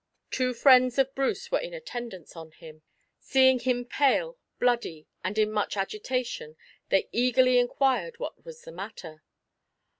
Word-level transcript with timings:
Two 0.31 0.55
friends 0.55 0.97
of 0.97 1.13
Bruce 1.13 1.51
were 1.51 1.59
in 1.59 1.75
attendance 1.75 2.35
on 2.35 2.49
him. 2.53 2.81
Seeing 3.19 3.59
him 3.59 3.85
pale, 3.85 4.39
bloody, 4.57 5.05
and 5.23 5.37
in 5.37 5.51
much 5.51 5.77
agitation 5.77 6.57
they 6.89 7.07
eagerly 7.11 7.59
inquired 7.59 8.17
what 8.17 8.43
was 8.43 8.63
the 8.63 8.71
matter. 8.71 9.21